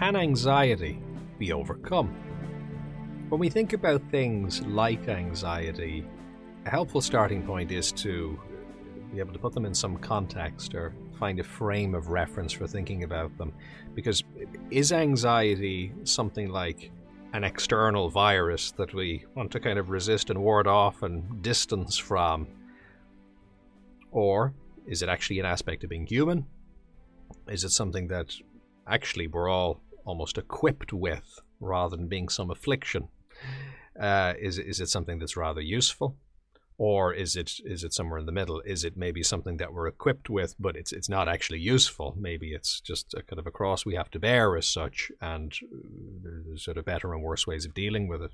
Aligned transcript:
can 0.00 0.16
anxiety 0.16 0.98
be 1.38 1.52
overcome? 1.52 2.08
When 3.28 3.38
we 3.38 3.50
think 3.50 3.74
about 3.74 4.00
things 4.10 4.62
like 4.62 5.08
anxiety, 5.08 6.06
a 6.64 6.70
helpful 6.70 7.02
starting 7.02 7.42
point 7.46 7.70
is 7.70 7.92
to 7.92 8.40
be 9.12 9.18
able 9.18 9.34
to 9.34 9.38
put 9.38 9.52
them 9.52 9.66
in 9.66 9.74
some 9.74 9.98
context 9.98 10.74
or 10.74 10.94
find 11.18 11.38
a 11.38 11.44
frame 11.44 11.94
of 11.94 12.08
reference 12.08 12.50
for 12.50 12.66
thinking 12.66 13.04
about 13.04 13.36
them. 13.36 13.52
Because 13.94 14.24
is 14.70 14.90
anxiety 14.90 15.92
something 16.04 16.48
like 16.48 16.90
an 17.34 17.44
external 17.44 18.08
virus 18.08 18.72
that 18.78 18.94
we 18.94 19.26
want 19.34 19.50
to 19.52 19.60
kind 19.60 19.78
of 19.78 19.90
resist 19.90 20.30
and 20.30 20.38
ward 20.38 20.66
off 20.66 21.02
and 21.02 21.42
distance 21.42 21.98
from? 21.98 22.46
Or 24.12 24.54
is 24.86 25.02
it 25.02 25.10
actually 25.10 25.40
an 25.40 25.46
aspect 25.46 25.84
of 25.84 25.90
being 25.90 26.06
human? 26.06 26.46
Is 27.48 27.64
it 27.64 27.70
something 27.70 28.08
that 28.08 28.34
actually 28.88 29.26
we're 29.26 29.50
all 29.50 29.82
almost 30.10 30.36
equipped 30.36 30.92
with 30.92 31.28
rather 31.60 31.96
than 31.96 32.08
being 32.08 32.28
some 32.28 32.50
affliction? 32.50 33.08
Uh, 33.98 34.34
is, 34.38 34.58
is 34.58 34.80
it 34.80 34.88
something 34.88 35.18
that's 35.18 35.36
rather 35.36 35.60
useful? 35.60 36.16
Or 36.76 37.12
is 37.12 37.36
it 37.36 37.50
is 37.74 37.84
it 37.84 37.92
somewhere 37.92 38.18
in 38.18 38.24
the 38.24 38.38
middle? 38.40 38.62
Is 38.64 38.84
it 38.84 38.96
maybe 38.96 39.22
something 39.22 39.58
that 39.58 39.72
we're 39.74 39.86
equipped 39.86 40.30
with, 40.30 40.54
but 40.58 40.76
it's 40.76 40.92
it's 40.92 41.10
not 41.10 41.28
actually 41.28 41.60
useful? 41.60 42.16
Maybe 42.18 42.54
it's 42.54 42.80
just 42.80 43.12
a 43.12 43.22
kind 43.22 43.38
of 43.38 43.46
a 43.46 43.50
cross 43.50 43.84
we 43.84 43.96
have 43.96 44.10
to 44.12 44.18
bear 44.18 44.56
as 44.56 44.66
such, 44.66 45.12
and 45.20 45.52
there's 46.22 46.64
sort 46.64 46.78
of 46.78 46.86
better 46.86 47.12
and 47.12 47.22
worse 47.22 47.46
ways 47.46 47.66
of 47.66 47.74
dealing 47.74 48.08
with 48.08 48.22
it. 48.22 48.32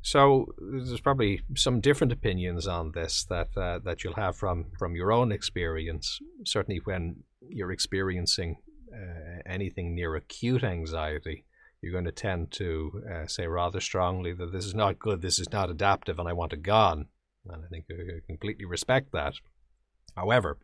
So 0.00 0.54
there's 0.58 1.02
probably 1.02 1.42
some 1.54 1.80
different 1.80 2.12
opinions 2.12 2.66
on 2.66 2.92
this 2.92 3.24
that 3.24 3.50
uh, 3.54 3.80
that 3.84 4.02
you'll 4.02 4.14
have 4.14 4.36
from 4.36 4.72
from 4.78 4.96
your 4.96 5.12
own 5.12 5.30
experience. 5.30 6.20
Certainly, 6.46 6.80
when 6.84 7.24
you're 7.46 7.72
experiencing 7.72 8.56
uh, 8.94 9.29
anything 9.50 9.94
near 9.94 10.14
acute 10.14 10.64
anxiety, 10.64 11.44
you're 11.82 11.92
going 11.92 12.04
to 12.04 12.12
tend 12.12 12.50
to 12.52 13.02
uh, 13.10 13.26
say 13.26 13.46
rather 13.46 13.80
strongly 13.80 14.32
that 14.34 14.52
this 14.52 14.64
is 14.64 14.74
not 14.74 14.98
good, 14.98 15.22
this 15.22 15.38
is 15.38 15.50
not 15.52 15.70
adaptive, 15.70 16.18
and 16.18 16.28
I 16.28 16.32
want 16.32 16.52
it 16.52 16.62
gone. 16.62 17.06
And 17.48 17.64
I 17.64 17.68
think 17.68 17.86
I 17.90 18.20
completely 18.26 18.66
respect 18.66 19.12
that. 19.12 19.34
However, 20.14 20.58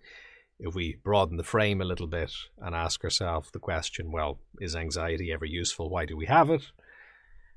if 0.59 0.75
we 0.75 0.97
broaden 1.03 1.37
the 1.37 1.45
frame 1.45 1.81
a 1.81 1.87
little 1.87 2.07
bit 2.07 2.33
and 2.59 2.75
ask 2.75 3.03
ourselves 3.05 3.51
the 3.51 3.59
question, 3.59 4.13
well, 4.13 4.39
is 4.61 4.77
anxiety 4.77 5.33
ever 5.33 5.45
useful? 5.45 5.91
Why 5.91 6.07
do 6.07 6.17
we 6.17 6.27
have 6.27 6.51
it? 6.51 6.71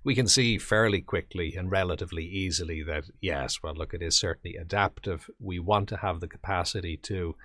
We 0.03 0.15
can 0.15 0.27
see 0.27 0.57
fairly 0.57 1.01
quickly 1.01 1.55
and 1.55 1.69
relatively 1.69 2.23
easily 2.23 2.81
that 2.83 3.05
yes, 3.19 3.59
well, 3.61 3.75
look, 3.75 3.93
it 3.93 4.01
is 4.01 4.17
certainly 4.17 4.55
adaptive. 4.55 5.29
We 5.39 5.59
want 5.59 5.89
to 5.89 5.97
have 5.97 6.19
the 6.19 6.27
capacity 6.27 6.95
to 7.03 7.35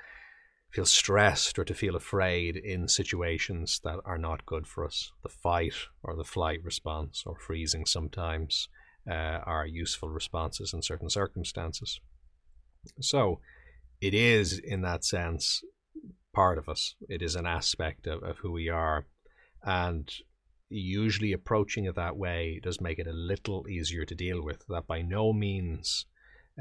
feel 0.75 0.85
stressed 0.85 1.57
or 1.57 1.65
to 1.65 1.73
feel 1.73 1.95
afraid 1.95 2.57
in 2.57 2.89
situations 2.89 3.81
that 3.85 4.01
are 4.05 4.19
not 4.19 4.45
good 4.45 4.67
for 4.67 4.85
us. 4.85 5.13
The 5.23 5.29
fight 5.29 5.75
or 6.03 6.17
the 6.17 6.25
flight 6.25 6.65
response 6.65 7.23
or 7.25 7.37
freezing 7.39 7.87
sometimes 7.87 8.69
uh, 9.09 9.39
are 9.47 9.67
useful 9.67 10.09
responses 10.09 10.73
in 10.75 10.83
certain 10.83 11.09
circumstances. 11.09 12.01
So 13.01 13.39
it 14.01 14.15
is, 14.15 14.59
in 14.59 14.83
that 14.83 15.05
sense, 15.05 15.63
part 16.35 16.59
of 16.59 16.69
us. 16.69 16.97
It 17.09 17.23
is 17.23 17.37
an 17.37 17.47
aspect 17.47 18.09
of, 18.09 18.25
of 18.25 18.39
who 18.39 18.51
we 18.51 18.69
are. 18.69 19.07
And 19.63 20.13
usually 20.69 21.33
approaching 21.33 21.85
it 21.85 21.95
that 21.95 22.17
way 22.17 22.61
does 22.61 22.81
make 22.81 22.99
it 22.99 23.07
a 23.07 23.13
little 23.13 23.69
easier 23.69 24.05
to 24.07 24.15
deal 24.15 24.43
with. 24.43 24.65
That 24.69 24.89
by 24.89 25.03
no 25.03 25.33
means 25.33 26.07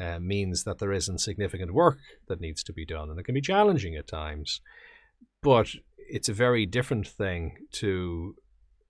uh, 0.02 0.20
means 0.20 0.64
that 0.64 0.80
there 0.80 0.92
isn't 0.92 1.20
significant 1.20 1.74
work 1.74 2.00
that 2.28 2.42
needs 2.42 2.64
to 2.64 2.74
be 2.74 2.86
done, 2.86 3.10
and 3.10 3.20
it 3.20 3.24
can 3.24 3.36
be 3.36 3.42
challenging 3.42 3.96
at 3.96 4.08
times. 4.08 4.62
But 5.42 5.70
it's 5.98 6.30
a 6.30 6.34
very 6.34 6.66
different 6.66 7.08
thing 7.08 7.58
to 7.74 8.36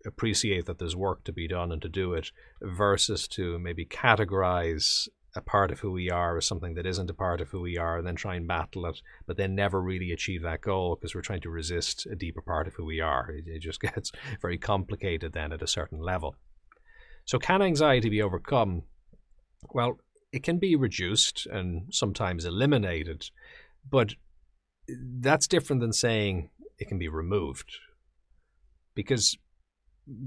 appreciate 0.05 0.65
that 0.65 0.79
there's 0.79 0.95
work 0.95 1.23
to 1.23 1.33
be 1.33 1.47
done 1.47 1.71
and 1.71 1.81
to 1.81 1.89
do 1.89 2.13
it 2.13 2.31
versus 2.61 3.27
to 3.29 3.57
maybe 3.59 3.85
categorize 3.85 5.07
a 5.35 5.41
part 5.41 5.71
of 5.71 5.79
who 5.79 5.91
we 5.91 6.11
are 6.11 6.37
as 6.37 6.45
something 6.45 6.75
that 6.75 6.85
isn't 6.85 7.09
a 7.09 7.13
part 7.13 7.41
of 7.41 7.49
who 7.49 7.61
we 7.61 7.77
are 7.77 7.97
and 7.97 8.05
then 8.05 8.15
try 8.15 8.35
and 8.35 8.47
battle 8.47 8.85
it, 8.85 9.01
but 9.25 9.35
then 9.37 9.55
never 9.55 9.81
really 9.81 10.11
achieve 10.11 10.43
that 10.43 10.61
goal 10.61 10.95
because 10.95 11.15
we're 11.15 11.21
trying 11.21 11.41
to 11.41 11.49
resist 11.49 12.05
a 12.05 12.15
deeper 12.15 12.41
part 12.41 12.67
of 12.67 12.75
who 12.75 12.85
we 12.85 12.99
are. 12.99 13.31
It, 13.31 13.45
it 13.47 13.59
just 13.59 13.81
gets 13.81 14.11
very 14.41 14.57
complicated 14.57 15.33
then 15.33 15.51
at 15.51 15.61
a 15.61 15.67
certain 15.67 15.99
level. 15.99 16.35
So, 17.25 17.39
can 17.39 17.61
anxiety 17.61 18.09
be 18.09 18.21
overcome? 18.21 18.83
Well, 19.69 19.97
it 20.33 20.41
can 20.41 20.57
be 20.57 20.75
reduced 20.75 21.45
and 21.45 21.93
sometimes 21.93 22.43
eliminated, 22.43 23.29
but 23.89 24.15
that's 24.87 25.47
different 25.47 25.79
than 25.79 25.93
saying 25.93 26.49
it 26.79 26.87
can 26.87 26.97
be 26.97 27.07
removed. 27.07 27.77
Because 28.95 29.37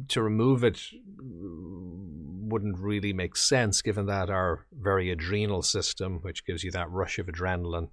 to 0.08 0.22
remove 0.22 0.64
it 0.64 0.80
wouldn't 1.18 2.78
really 2.78 3.12
make 3.12 3.36
sense 3.36 3.82
given 3.82 4.06
that 4.06 4.30
our 4.30 4.64
very 4.72 5.10
adrenal 5.10 5.62
system, 5.62 6.20
which 6.22 6.46
gives 6.46 6.62
you 6.62 6.70
that 6.70 6.90
rush 6.90 7.18
of 7.18 7.26
adrenaline, 7.26 7.88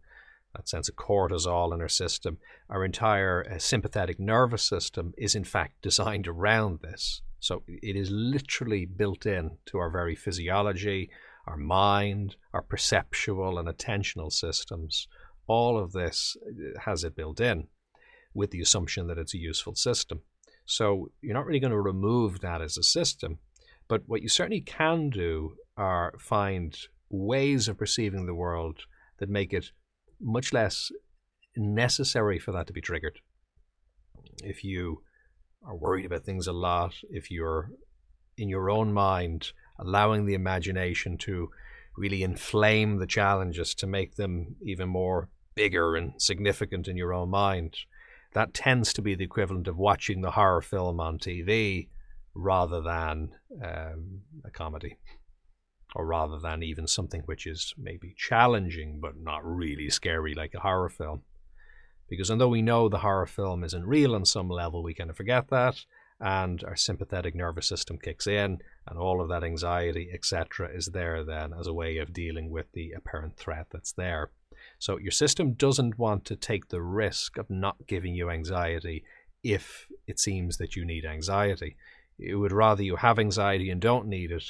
that 0.56 0.70
sense 0.70 0.88
of 0.88 0.96
cortisol 0.96 1.74
in 1.74 1.82
our 1.82 1.90
system, 1.90 2.38
our 2.70 2.86
entire 2.86 3.44
uh, 3.52 3.58
sympathetic 3.58 4.20
nervous 4.20 4.62
system 4.62 5.14
is 5.18 5.34
in 5.34 5.44
fact 5.44 5.82
designed 5.82 6.28
around 6.28 6.80
this. 6.82 7.24
So 7.40 7.64
it 7.68 7.96
is 7.96 8.12
literally 8.12 8.86
built 8.86 9.26
in 9.26 9.58
to 9.66 9.80
our 9.80 9.90
very 9.90 10.16
physiology, 10.16 11.10
our 11.46 11.58
mind, 11.58 12.36
our 12.54 12.62
perceptual 12.62 13.60
and 13.60 13.68
attentional 13.68 14.32
systems. 14.32 15.08
All 15.48 15.78
of 15.78 15.92
this 15.92 16.38
uh, 16.48 16.80
has 16.82 17.04
it 17.04 17.16
built 17.16 17.40
in 17.42 17.68
with 18.34 18.52
the 18.52 18.62
assumption 18.62 19.08
that 19.08 19.18
it's 19.18 19.34
a 19.34 19.40
useful 19.40 19.76
system. 19.76 20.22
So 20.66 21.12
you're 21.22 21.34
not 21.34 21.46
really 21.46 21.60
going 21.60 21.72
to 21.72 21.80
remove 21.80 22.40
that 22.40 22.62
as 22.62 22.78
a 22.78 22.84
system. 22.84 23.40
But 23.88 24.04
what 24.08 24.22
you 24.22 24.30
certainly 24.30 24.62
can 24.62 25.10
do 25.10 25.56
are 25.76 26.14
find 26.18 26.78
ways 27.10 27.68
of 27.68 27.78
perceiving 27.78 28.26
the 28.26 28.34
world 28.34 28.80
that 29.20 29.30
make 29.30 29.54
it 29.54 29.72
much 30.22 30.54
less 30.54 30.92
necessary 31.56 32.40
for 32.40 32.52
that 32.54 32.68
to 32.68 32.74
be 32.74 32.82
triggered. 32.82 33.20
If 34.44 34.64
you 34.64 35.04
are 35.66 35.76
worried 35.76 36.06
about 36.06 36.24
things 36.24 36.48
a 36.48 36.54
lot, 36.54 36.96
if 37.10 37.30
you're 37.30 37.72
in 38.38 38.50
your 38.50 38.70
own 38.70 38.94
mind 38.94 39.52
allowing 39.84 40.26
the 40.26 40.34
imagination 40.34 41.18
to 41.20 41.50
really 41.98 42.24
inflame 42.24 42.98
the 42.98 43.08
challenges 43.08 43.76
to 43.76 43.88
make 43.88 44.16
them 44.16 44.56
even 44.62 44.90
more 44.90 45.30
bigger 45.56 45.96
and 45.96 46.14
significant 46.22 46.88
in 46.88 46.98
your 46.98 47.14
own 47.14 47.30
mind. 47.30 47.78
That 48.34 48.54
tends 48.54 48.94
to 48.94 49.02
be 49.02 49.14
the 49.14 49.26
equivalent 49.26 49.68
of 49.68 49.78
watching 49.78 50.22
the 50.22 50.32
horror 50.32 50.62
film 50.62 51.00
on 51.00 51.20
TV 51.20 51.90
rather 52.34 52.82
than 52.82 53.30
um, 53.64 54.22
a 54.44 54.50
comedy, 54.50 54.98
or 55.96 56.06
rather 56.06 56.40
than 56.40 56.64
even 56.64 56.88
something 56.88 57.22
which 57.26 57.46
is 57.46 57.76
maybe 57.78 58.16
challenging 58.18 59.00
but 59.00 59.16
not 59.16 59.46
really 59.46 59.90
scary 59.92 60.34
like 60.34 60.56
a 60.56 60.62
horror 60.62 60.90
film. 60.90 61.22
Because 62.10 62.32
although 62.32 62.50
we 62.50 62.64
know 62.64 62.90
the 62.90 63.00
horror 63.00 63.28
film 63.28 63.64
isn't 63.64 63.86
real 63.86 64.16
on 64.16 64.26
some 64.26 64.50
level, 64.50 64.82
we 64.82 64.96
kind 64.96 65.12
of 65.12 65.18
forget 65.18 65.50
that 65.50 65.76
and 66.24 66.64
our 66.64 66.76
sympathetic 66.76 67.36
nervous 67.36 67.68
system 67.68 67.98
kicks 67.98 68.26
in 68.26 68.60
and 68.88 68.98
all 68.98 69.22
of 69.22 69.28
that 69.28 69.44
anxiety 69.44 70.10
etc 70.14 70.70
is 70.74 70.88
there 70.88 71.24
then 71.24 71.54
as 71.60 71.68
a 71.68 71.74
way 71.74 71.98
of 71.98 72.14
dealing 72.14 72.50
with 72.50 72.72
the 72.72 72.94
apparent 72.96 73.36
threat 73.36 73.68
that's 73.72 73.92
there. 73.92 74.32
So 74.80 74.98
your 74.98 75.12
system 75.12 75.54
doesn't 75.54 76.00
want 76.00 76.24
to 76.26 76.38
take 76.38 76.70
the 76.70 76.82
risk 76.82 77.38
of 77.38 77.50
not 77.50 77.76
giving 77.88 78.16
you 78.16 78.30
anxiety 78.30 79.04
if 79.44 79.88
it 80.08 80.20
seems 80.20 80.58
that 80.58 80.76
you 80.76 80.86
need 80.86 81.06
anxiety. 81.06 81.76
It 82.18 82.36
would 82.36 82.54
rather 82.54 82.84
you 82.84 82.96
have 82.96 83.20
anxiety 83.20 83.70
and 83.70 83.82
don't 83.82 84.08
need 84.08 84.32
it 84.32 84.46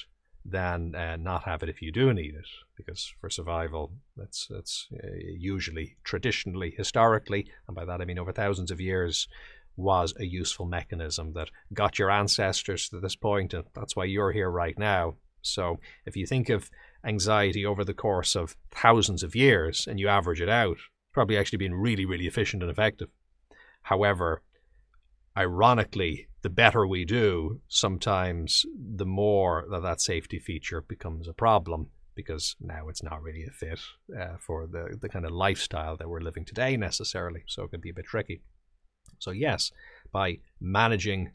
than 0.46 0.94
uh, 0.94 1.16
not 1.16 1.44
have 1.46 1.64
it 1.64 1.70
if 1.70 1.82
you 1.82 1.92
do 1.92 2.14
need 2.14 2.36
it 2.36 2.48
because 2.76 3.14
for 3.22 3.30
survival 3.30 3.94
that's 4.18 4.46
that's 4.50 4.90
uh, 5.02 5.08
usually 5.38 5.96
traditionally 6.04 6.74
historically 6.78 7.48
and 7.68 7.76
by 7.76 7.86
that 7.86 8.02
i 8.02 8.06
mean 8.06 8.20
over 8.20 8.34
thousands 8.34 8.70
of 8.70 8.82
years 8.82 9.30
was 9.76 10.14
a 10.20 10.26
useful 10.26 10.66
mechanism 10.66 11.34
that 11.34 11.50
got 11.74 12.00
your 12.00 12.10
ancestors 12.10 12.90
to 12.90 13.00
this 13.00 13.16
point, 13.16 13.54
and 13.54 13.66
that's 13.74 13.96
why 13.96 14.06
you're 14.06 14.32
here 14.32 14.50
right 14.50 14.78
now. 14.78 15.16
So, 15.42 15.80
if 16.06 16.16
you 16.16 16.26
think 16.26 16.50
of 16.50 16.70
anxiety 17.06 17.66
over 17.66 17.84
the 17.84 17.94
course 17.94 18.36
of 18.36 18.56
thousands 18.72 19.24
of 19.24 19.36
years 19.36 19.88
and 19.88 20.00
you 20.00 20.08
average 20.08 20.42
it 20.42 20.50
out, 20.50 20.78
it's 20.78 21.14
probably 21.14 21.38
actually 21.38 21.58
been 21.58 21.76
really, 21.76 22.06
really 22.06 22.28
efficient 22.28 22.64
and 22.64 22.72
effective. 22.72 23.10
However, 23.84 24.42
ironically, 25.36 26.28
the 26.44 26.50
better 26.50 26.88
we 26.88 27.04
do, 27.06 27.62
sometimes 27.68 28.66
the 28.78 29.06
more 29.06 29.66
that 29.70 29.82
that 29.82 30.02
safety 30.02 30.40
feature 30.40 30.82
becomes 30.82 31.28
a 31.28 31.34
problem 31.34 31.90
because 32.16 32.56
now 32.60 32.90
it's 32.90 33.04
not 33.04 33.22
really 33.22 33.44
a 33.44 33.52
fit 33.52 33.80
uh, 34.18 34.38
for 34.40 34.68
the, 34.68 34.98
the 35.02 35.10
kind 35.10 35.26
of 35.26 35.32
lifestyle 35.32 35.98
that 35.98 36.08
we're 36.08 36.22
living 36.22 36.46
today 36.46 36.78
necessarily. 36.78 37.44
So 37.48 37.64
it 37.64 37.72
can 37.72 37.82
be 37.82 37.90
a 37.90 37.94
bit 37.94 38.06
tricky. 38.06 38.42
So, 39.24 39.32
yes, 39.32 39.72
by 40.12 40.40
managing 40.60 41.32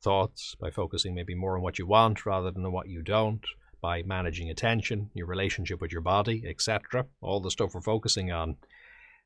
thoughts, 0.00 0.54
by 0.60 0.70
focusing 0.70 1.12
maybe 1.12 1.34
more 1.34 1.56
on 1.56 1.62
what 1.62 1.78
you 1.78 1.86
want 1.86 2.24
rather 2.24 2.52
than 2.52 2.64
on 2.64 2.70
what 2.70 2.88
you 2.88 3.02
don't, 3.02 3.44
by 3.80 4.02
managing 4.02 4.48
attention, 4.48 5.10
your 5.12 5.26
relationship 5.26 5.80
with 5.80 5.90
your 5.90 6.02
body, 6.02 6.44
etc., 6.46 7.06
all 7.20 7.40
the 7.40 7.50
stuff 7.50 7.74
we're 7.74 7.80
focusing 7.80 8.30
on, 8.30 8.56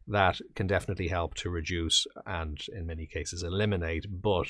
that 0.07 0.41
can 0.55 0.67
definitely 0.67 1.09
help 1.09 1.35
to 1.35 1.51
reduce 1.51 2.07
and, 2.25 2.59
in 2.73 2.87
many 2.87 3.07
cases, 3.07 3.43
eliminate. 3.43 4.07
But 4.23 4.49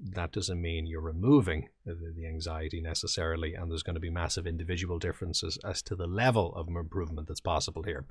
that 0.00 0.32
doesn't 0.32 0.60
mean 0.60 0.86
you're 0.86 1.00
removing 1.00 1.68
the, 1.86 2.12
the, 2.16 2.26
anxiety 2.26 2.80
necessarily, 2.80 3.54
and 3.54 3.70
there's 3.70 3.84
going 3.84 3.94
to 3.94 4.00
be 4.00 4.10
massive 4.10 4.46
individual 4.46 4.98
differences 4.98 5.56
as 5.64 5.82
to 5.82 5.94
the 5.94 6.08
level 6.08 6.52
of 6.56 6.66
improvement 6.68 7.28
that's 7.28 7.40
possible 7.40 7.84
here. 7.84 8.06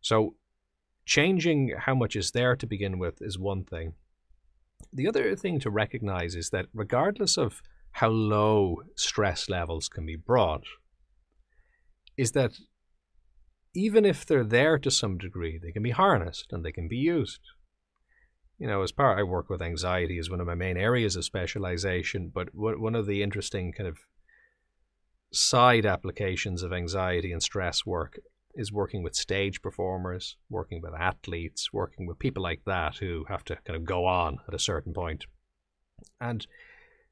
So, 0.00 0.36
changing 1.08 1.72
how 1.86 1.94
much 1.94 2.14
is 2.14 2.30
there 2.30 2.54
to 2.54 2.66
begin 2.66 2.98
with 2.98 3.20
is 3.20 3.38
one 3.38 3.64
thing. 3.64 3.94
The 4.92 5.08
other 5.08 5.34
thing 5.34 5.58
to 5.60 5.70
recognize 5.70 6.34
is 6.34 6.50
that 6.50 6.66
regardless 6.72 7.36
of 7.36 7.62
how 7.92 8.10
low 8.10 8.82
stress 8.94 9.48
levels 9.48 9.88
can 9.88 10.06
be 10.06 10.16
brought, 10.16 10.64
is 12.16 12.32
that 12.32 12.52
even 13.74 14.04
if 14.04 14.24
they're 14.24 14.44
there 14.44 14.78
to 14.78 14.90
some 14.90 15.18
degree, 15.18 15.58
they 15.58 15.72
can 15.72 15.82
be 15.82 15.90
harnessed 15.90 16.52
and 16.52 16.64
they 16.64 16.72
can 16.72 16.88
be 16.88 16.96
used 16.96 17.40
you 18.58 18.66
know, 18.66 18.82
as 18.82 18.92
part 18.92 19.18
I 19.18 19.22
work 19.22 19.48
with 19.48 19.62
anxiety 19.62 20.18
as 20.18 20.28
one 20.28 20.40
of 20.40 20.46
my 20.46 20.56
main 20.56 20.76
areas 20.76 21.14
of 21.14 21.24
specialization, 21.24 22.30
but 22.34 22.48
one 22.54 22.96
of 22.96 23.06
the 23.06 23.22
interesting 23.22 23.72
kind 23.72 23.88
of 23.88 23.98
side 25.32 25.86
applications 25.86 26.62
of 26.62 26.72
anxiety 26.72 27.30
and 27.30 27.42
stress 27.42 27.86
work 27.86 28.18
is 28.58 28.72
working 28.72 29.02
with 29.02 29.14
stage 29.14 29.62
performers, 29.62 30.36
working 30.50 30.82
with 30.82 30.92
athletes, 30.92 31.72
working 31.72 32.06
with 32.06 32.18
people 32.18 32.42
like 32.42 32.62
that 32.66 32.96
who 32.96 33.24
have 33.28 33.44
to 33.44 33.56
kind 33.64 33.76
of 33.76 33.84
go 33.84 34.04
on 34.04 34.38
at 34.46 34.52
a 34.52 34.58
certain 34.58 34.92
point. 34.92 35.24
And 36.20 36.46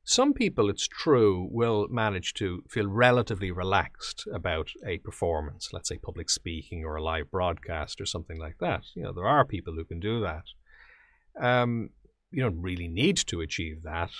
some 0.04 0.34
people, 0.34 0.68
it's 0.68 0.86
true, 0.86 1.48
will 1.50 1.86
manage 1.88 2.34
to 2.34 2.62
feel 2.68 2.88
relatively 2.88 3.50
relaxed 3.50 4.24
about 4.32 4.68
a 4.84 4.98
performance, 4.98 5.70
let's 5.72 5.88
say 5.88 5.98
public 5.98 6.30
speaking 6.30 6.84
or 6.84 6.96
a 6.96 7.02
live 7.02 7.30
broadcast 7.30 8.00
or 8.00 8.06
something 8.06 8.38
like 8.38 8.58
that. 8.60 8.82
You 8.94 9.04
know, 9.04 9.12
there 9.12 9.26
are 9.26 9.44
people 9.44 9.74
who 9.74 9.84
can 9.84 10.00
do 10.00 10.20
that. 10.20 10.44
Um, 11.40 11.90
you 12.30 12.42
don't 12.42 12.60
really 12.60 12.88
need 12.88 13.16
to 13.28 13.40
achieve 13.40 13.82
that. 13.84 14.10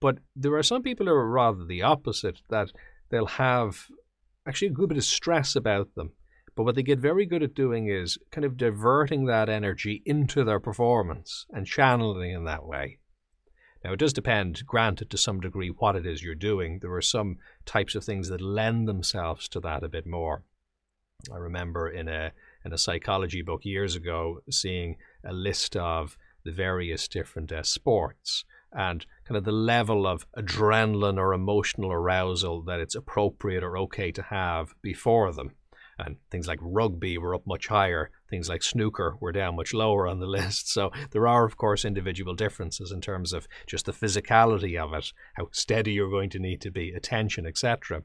But 0.00 0.18
there 0.36 0.54
are 0.54 0.62
some 0.62 0.82
people 0.82 1.06
who 1.06 1.12
are 1.12 1.30
rather 1.30 1.64
the 1.64 1.82
opposite, 1.82 2.40
that 2.50 2.72
they'll 3.10 3.26
have 3.26 3.86
actually 4.46 4.68
a 4.68 4.72
good 4.72 4.88
bit 4.88 4.98
of 4.98 5.04
stress 5.04 5.56
about 5.56 5.94
them. 5.94 6.12
But 6.56 6.64
what 6.64 6.76
they 6.76 6.82
get 6.82 6.98
very 7.00 7.26
good 7.26 7.42
at 7.42 7.54
doing 7.54 7.88
is 7.88 8.18
kind 8.30 8.44
of 8.44 8.56
diverting 8.56 9.26
that 9.26 9.48
energy 9.48 10.02
into 10.06 10.44
their 10.44 10.60
performance 10.60 11.46
and 11.50 11.66
channeling 11.66 12.32
in 12.32 12.44
that 12.44 12.64
way. 12.64 12.98
Now, 13.84 13.92
it 13.92 13.98
does 13.98 14.12
depend, 14.12 14.64
granted, 14.66 15.10
to 15.10 15.18
some 15.18 15.40
degree, 15.40 15.68
what 15.68 15.96
it 15.96 16.06
is 16.06 16.22
you're 16.22 16.34
doing. 16.34 16.78
There 16.80 16.94
are 16.94 17.02
some 17.02 17.36
types 17.66 17.94
of 17.94 18.04
things 18.04 18.28
that 18.28 18.40
lend 18.40 18.88
themselves 18.88 19.48
to 19.48 19.60
that 19.60 19.82
a 19.82 19.88
bit 19.88 20.06
more. 20.06 20.44
I 21.32 21.36
remember 21.36 21.88
in 21.88 22.08
a 22.08 22.32
in 22.64 22.72
a 22.72 22.78
psychology 22.78 23.42
book 23.42 23.64
years 23.64 23.94
ago 23.94 24.40
seeing 24.50 24.96
a 25.24 25.32
list 25.32 25.76
of 25.76 26.16
the 26.44 26.52
various 26.52 27.08
different 27.08 27.52
uh, 27.52 27.62
sports 27.62 28.44
and 28.72 29.06
kind 29.26 29.36
of 29.38 29.44
the 29.44 29.52
level 29.52 30.06
of 30.06 30.26
adrenaline 30.36 31.18
or 31.18 31.32
emotional 31.32 31.92
arousal 31.92 32.62
that 32.62 32.80
it's 32.80 32.94
appropriate 32.94 33.62
or 33.62 33.78
okay 33.78 34.10
to 34.12 34.22
have 34.22 34.74
before 34.82 35.32
them. 35.32 35.52
And 35.98 36.16
things 36.30 36.46
like 36.46 36.58
rugby 36.60 37.18
were 37.18 37.34
up 37.34 37.46
much 37.46 37.68
higher. 37.68 38.10
Things 38.28 38.48
like 38.48 38.62
snooker 38.62 39.16
were 39.20 39.32
down 39.32 39.56
much 39.56 39.72
lower 39.72 40.06
on 40.06 40.20
the 40.20 40.26
list. 40.38 40.70
So 40.72 40.90
there 41.10 41.26
are, 41.26 41.44
of 41.44 41.56
course, 41.56 41.84
individual 41.84 42.34
differences 42.34 42.90
in 42.90 43.00
terms 43.00 43.32
of 43.32 43.46
just 43.66 43.86
the 43.86 43.92
physicality 43.92 44.80
of 44.80 44.92
it, 44.94 45.12
how 45.34 45.48
steady 45.52 45.92
you're 45.92 46.10
going 46.10 46.30
to 46.30 46.38
need 46.38 46.60
to 46.62 46.70
be, 46.70 46.90
attention, 46.90 47.46
etc. 47.46 48.02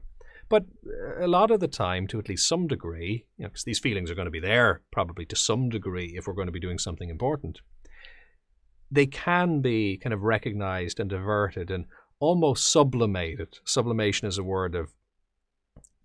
But 0.48 0.64
uh, 0.86 1.24
a 1.24 1.28
lot 1.28 1.50
of 1.50 1.60
the 1.60 1.68
time, 1.68 2.06
to 2.08 2.18
at 2.18 2.28
least 2.28 2.48
some 2.48 2.66
degree, 2.66 3.26
you 3.38 3.44
know, 3.44 3.50
these 3.64 3.78
feelings 3.78 4.10
are 4.10 4.16
going 4.16 4.26
to 4.26 4.30
be 4.30 4.40
there 4.40 4.82
probably 4.90 5.24
to 5.26 5.36
some 5.36 5.68
degree 5.68 6.14
if 6.16 6.26
we're 6.26 6.34
going 6.34 6.46
to 6.46 6.52
be 6.52 6.60
doing 6.60 6.78
something 6.78 7.10
important 7.10 7.60
they 8.90 9.06
can 9.06 9.60
be 9.60 9.96
kind 9.96 10.12
of 10.12 10.22
recognized 10.22 10.98
and 10.98 11.08
diverted 11.10 11.70
and 11.70 11.84
almost 12.18 12.70
sublimated. 12.70 13.58
Sublimation 13.64 14.26
is 14.26 14.38
a 14.38 14.44
word 14.44 14.74
of 14.74 14.92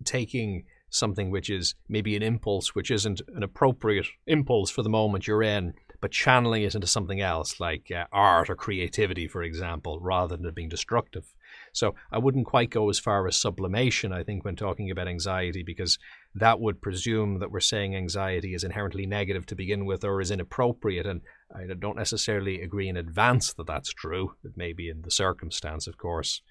taking 0.04 0.64
something 0.90 1.30
which 1.30 1.50
is 1.50 1.74
maybe 1.88 2.16
an 2.16 2.22
impulse 2.22 2.74
which 2.74 2.90
isn't 2.90 3.20
an 3.34 3.42
appropriate 3.42 4.06
impulse 4.26 4.70
for 4.70 4.82
the 4.82 4.88
moment 4.88 5.26
you're 5.26 5.42
in, 5.42 5.74
but 6.00 6.10
channeling 6.10 6.62
it 6.62 6.74
into 6.74 6.86
something 6.86 7.20
else 7.20 7.58
like 7.58 7.90
uh, 7.90 8.04
art 8.12 8.50
or 8.50 8.56
creativity, 8.56 9.26
for 9.26 9.42
example, 9.42 9.98
rather 10.00 10.36
than 10.36 10.46
it 10.46 10.54
being 10.54 10.68
destructive. 10.68 11.34
So 11.72 11.94
I 12.12 12.18
wouldn't 12.18 12.46
quite 12.46 12.70
go 12.70 12.88
as 12.90 12.98
far 12.98 13.26
as 13.26 13.36
sublimation, 13.36 14.12
I 14.12 14.22
think, 14.22 14.44
when 14.44 14.56
talking 14.56 14.90
about 14.90 15.08
anxiety, 15.08 15.62
because 15.62 15.98
that 16.34 16.60
would 16.60 16.82
presume 16.82 17.38
that 17.40 17.50
we're 17.50 17.60
saying 17.60 17.96
anxiety 17.96 18.54
is 18.54 18.64
inherently 18.64 19.06
negative 19.06 19.46
to 19.46 19.54
begin 19.54 19.86
with 19.86 20.04
or 20.04 20.20
is 20.20 20.30
inappropriate. 20.30 21.06
And 21.06 21.22
I 21.54 21.64
don't 21.78 21.96
necessarily 21.96 22.62
agree 22.62 22.88
in 22.88 22.96
advance 22.96 23.52
that 23.54 23.66
that's 23.66 23.90
true. 23.90 24.34
It 24.44 24.56
may 24.56 24.72
be 24.72 24.88
in 24.88 25.02
the 25.02 25.10
circumstance, 25.10 25.86
of 25.86 25.96
course. 25.96 26.42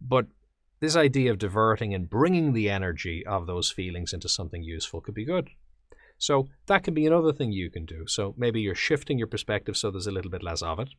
But 0.00 0.26
this 0.80 0.96
idea 0.96 1.30
of 1.30 1.38
diverting 1.38 1.94
and 1.94 2.08
bringing 2.08 2.52
the 2.52 2.70
energy 2.70 3.24
of 3.26 3.46
those 3.46 3.70
feelings 3.70 4.12
into 4.12 4.28
something 4.28 4.62
useful 4.62 5.00
could 5.00 5.14
be 5.14 5.24
good. 5.24 5.48
So 6.18 6.48
that 6.66 6.84
can 6.84 6.94
be 6.94 7.06
another 7.06 7.32
thing 7.32 7.52
you 7.52 7.70
can 7.70 7.86
do. 7.86 8.04
So 8.06 8.34
maybe 8.36 8.60
you're 8.60 8.74
shifting 8.74 9.18
your 9.18 9.26
perspective 9.26 9.76
so 9.76 9.90
there's 9.90 10.06
a 10.06 10.12
little 10.12 10.30
bit 10.30 10.42
less 10.42 10.62
of 10.62 10.78
it. 10.78 10.90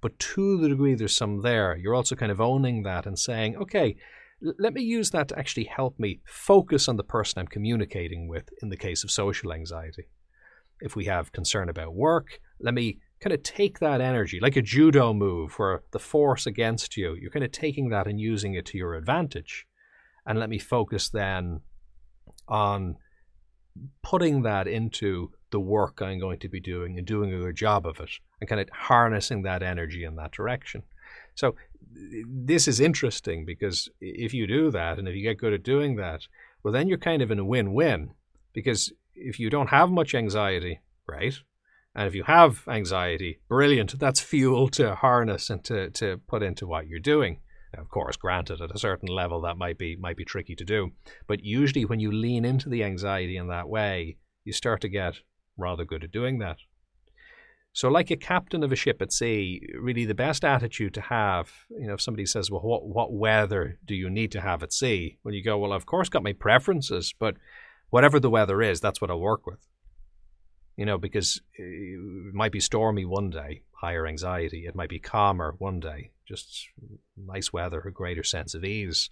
But 0.00 0.18
to 0.18 0.58
the 0.58 0.68
degree 0.68 0.94
there's 0.94 1.16
some 1.16 1.42
there, 1.42 1.76
you're 1.76 1.94
also 1.94 2.14
kind 2.14 2.32
of 2.32 2.40
owning 2.40 2.82
that 2.82 3.06
and 3.06 3.18
saying, 3.18 3.56
okay, 3.56 3.96
let 4.40 4.74
me 4.74 4.82
use 4.82 5.10
that 5.10 5.28
to 5.28 5.38
actually 5.38 5.64
help 5.64 5.98
me 5.98 6.20
focus 6.26 6.88
on 6.88 6.96
the 6.96 7.04
person 7.04 7.38
I'm 7.38 7.46
communicating 7.46 8.28
with 8.28 8.50
in 8.62 8.68
the 8.68 8.76
case 8.76 9.02
of 9.02 9.10
social 9.10 9.52
anxiety. 9.52 10.08
If 10.80 10.94
we 10.94 11.06
have 11.06 11.32
concern 11.32 11.70
about 11.70 11.94
work, 11.94 12.40
let 12.60 12.74
me 12.74 12.98
kind 13.26 13.34
of 13.34 13.42
take 13.42 13.80
that 13.80 14.00
energy, 14.00 14.38
like 14.38 14.54
a 14.54 14.62
judo 14.62 15.12
move 15.12 15.58
where 15.58 15.82
the 15.90 15.98
force 15.98 16.46
against 16.46 16.96
you, 16.96 17.16
you're 17.20 17.32
kind 17.32 17.44
of 17.44 17.50
taking 17.50 17.88
that 17.88 18.06
and 18.06 18.20
using 18.20 18.54
it 18.54 18.64
to 18.64 18.78
your 18.78 18.94
advantage. 18.94 19.66
And 20.24 20.38
let 20.38 20.48
me 20.48 20.60
focus 20.60 21.08
then 21.08 21.62
on 22.46 22.98
putting 24.00 24.42
that 24.42 24.68
into 24.68 25.32
the 25.50 25.58
work 25.58 26.00
I'm 26.00 26.20
going 26.20 26.38
to 26.38 26.48
be 26.48 26.60
doing 26.60 26.98
and 26.98 27.04
doing 27.04 27.34
a 27.34 27.38
good 27.38 27.56
job 27.56 27.84
of 27.84 27.98
it 27.98 28.10
and 28.40 28.48
kind 28.48 28.60
of 28.60 28.68
harnessing 28.70 29.42
that 29.42 29.60
energy 29.60 30.04
in 30.04 30.14
that 30.14 30.30
direction. 30.30 30.84
So 31.34 31.56
this 32.28 32.68
is 32.68 32.78
interesting 32.78 33.44
because 33.44 33.88
if 34.00 34.34
you 34.34 34.46
do 34.46 34.70
that 34.70 35.00
and 35.00 35.08
if 35.08 35.16
you 35.16 35.22
get 35.24 35.38
good 35.38 35.52
at 35.52 35.64
doing 35.64 35.96
that, 35.96 36.28
well, 36.62 36.72
then 36.72 36.86
you're 36.86 36.96
kind 36.96 37.22
of 37.22 37.32
in 37.32 37.40
a 37.40 37.44
win-win 37.44 38.12
because 38.52 38.92
if 39.16 39.40
you 39.40 39.50
don't 39.50 39.70
have 39.70 39.90
much 39.90 40.14
anxiety, 40.14 40.78
right? 41.08 41.34
And 41.96 42.06
if 42.06 42.14
you 42.14 42.24
have 42.24 42.62
anxiety, 42.68 43.40
brilliant. 43.48 43.98
That's 43.98 44.20
fuel 44.20 44.68
to 44.68 44.94
harness 44.96 45.48
and 45.48 45.64
to, 45.64 45.88
to 45.92 46.20
put 46.28 46.42
into 46.42 46.66
what 46.66 46.86
you're 46.86 47.00
doing. 47.00 47.40
Of 47.76 47.88
course, 47.88 48.16
granted, 48.16 48.60
at 48.60 48.74
a 48.74 48.78
certain 48.78 49.08
level, 49.08 49.40
that 49.40 49.56
might 49.56 49.78
be 49.78 49.96
might 49.96 50.16
be 50.16 50.24
tricky 50.24 50.54
to 50.54 50.64
do. 50.64 50.90
But 51.26 51.42
usually, 51.42 51.84
when 51.84 52.00
you 52.00 52.12
lean 52.12 52.44
into 52.44 52.68
the 52.68 52.84
anxiety 52.84 53.36
in 53.36 53.48
that 53.48 53.68
way, 53.68 54.18
you 54.44 54.52
start 54.52 54.82
to 54.82 54.88
get 54.88 55.20
rather 55.56 55.84
good 55.84 56.04
at 56.04 56.12
doing 56.12 56.38
that. 56.38 56.58
So, 57.72 57.88
like 57.88 58.10
a 58.10 58.16
captain 58.16 58.62
of 58.62 58.72
a 58.72 58.76
ship 58.76 59.02
at 59.02 59.12
sea, 59.12 59.60
really 59.78 60.04
the 60.04 60.14
best 60.14 60.44
attitude 60.44 60.94
to 60.94 61.00
have, 61.02 61.50
you 61.70 61.86
know, 61.86 61.94
if 61.94 62.00
somebody 62.00 62.24
says, 62.24 62.50
"Well, 62.50 62.62
what 62.62 62.86
what 62.86 63.12
weather 63.12 63.78
do 63.84 63.94
you 63.94 64.08
need 64.08 64.32
to 64.32 64.40
have 64.40 64.62
at 64.62 64.72
sea?" 64.72 65.18
When 65.22 65.34
you 65.34 65.42
go, 65.42 65.58
"Well, 65.58 65.72
I've 65.72 65.82
of 65.82 65.86
course 65.86 66.08
got 66.08 66.22
my 66.22 66.32
preferences, 66.32 67.14
but 67.18 67.36
whatever 67.90 68.20
the 68.20 68.30
weather 68.30 68.62
is, 68.62 68.80
that's 68.80 69.00
what 69.00 69.10
I'll 69.10 69.20
work 69.20 69.46
with." 69.46 69.66
You 70.76 70.84
know, 70.84 70.98
because 70.98 71.40
eh, 71.58 71.62
it 71.62 72.34
might 72.34 72.52
be 72.52 72.60
stormy 72.60 73.04
one 73.04 73.30
day, 73.30 73.62
higher 73.72 74.06
anxiety. 74.06 74.66
It 74.66 74.74
might 74.74 74.90
be 74.90 74.98
calmer 74.98 75.54
one 75.58 75.80
day, 75.80 76.10
just 76.26 76.68
nice 77.16 77.52
weather, 77.52 77.80
a 77.80 77.92
greater 77.92 78.22
sense 78.22 78.54
of 78.54 78.64
ease. 78.64 79.10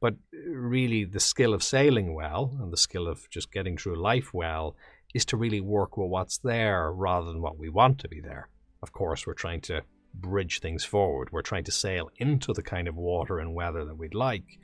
But 0.00 0.14
eh, 0.32 0.38
really, 0.48 1.04
the 1.04 1.20
skill 1.20 1.54
of 1.54 1.62
sailing 1.62 2.14
well 2.14 2.56
and 2.60 2.72
the 2.72 2.76
skill 2.76 3.08
of 3.08 3.28
just 3.30 3.52
getting 3.52 3.76
through 3.76 4.02
life 4.02 4.32
well 4.32 4.76
is 5.14 5.24
to 5.26 5.36
really 5.36 5.60
work 5.60 5.96
with 5.96 6.08
what's 6.08 6.38
there 6.38 6.90
rather 6.90 7.26
than 7.26 7.42
what 7.42 7.58
we 7.58 7.68
want 7.68 7.98
to 7.98 8.08
be 8.08 8.20
there. 8.20 8.48
Of 8.82 8.92
course, 8.92 9.26
we're 9.26 9.34
trying 9.34 9.60
to 9.62 9.82
bridge 10.14 10.60
things 10.60 10.84
forward. 10.84 11.30
We're 11.32 11.42
trying 11.42 11.64
to 11.64 11.72
sail 11.72 12.10
into 12.16 12.52
the 12.52 12.62
kind 12.62 12.88
of 12.88 12.96
water 12.96 13.38
and 13.38 13.54
weather 13.54 13.84
that 13.84 13.96
we'd 13.96 14.14
like. 14.14 14.58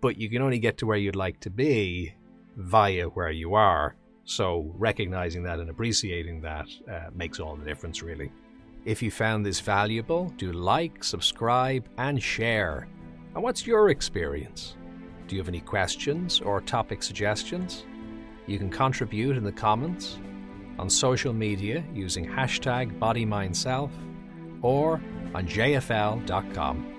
But 0.00 0.16
you 0.16 0.30
can 0.30 0.42
only 0.42 0.58
get 0.58 0.78
to 0.78 0.86
where 0.86 0.96
you'd 0.96 1.16
like 1.16 1.40
to 1.40 1.50
be 1.50 2.14
via 2.56 3.06
where 3.06 3.30
you 3.30 3.54
are. 3.54 3.96
So 4.28 4.70
recognizing 4.76 5.42
that 5.44 5.58
and 5.58 5.70
appreciating 5.70 6.42
that 6.42 6.68
uh, 6.86 7.08
makes 7.14 7.40
all 7.40 7.56
the 7.56 7.64
difference, 7.64 8.02
really. 8.02 8.30
If 8.84 9.02
you 9.02 9.10
found 9.10 9.44
this 9.44 9.58
valuable, 9.58 10.30
do 10.36 10.52
like, 10.52 11.02
subscribe, 11.02 11.88
and 11.96 12.22
share. 12.22 12.88
And 13.34 13.42
what's 13.42 13.66
your 13.66 13.88
experience? 13.88 14.76
Do 15.28 15.34
you 15.34 15.40
have 15.40 15.48
any 15.48 15.60
questions 15.60 16.42
or 16.42 16.60
topic 16.60 17.02
suggestions? 17.02 17.86
You 18.46 18.58
can 18.58 18.68
contribute 18.68 19.38
in 19.38 19.44
the 19.44 19.52
comments, 19.52 20.18
on 20.78 20.90
social 20.90 21.32
media 21.32 21.82
using 21.94 22.26
hashtag 22.26 22.98
BodyMindSelf, 22.98 23.90
or 24.60 25.00
on 25.34 25.48
jfl.com. 25.48 26.97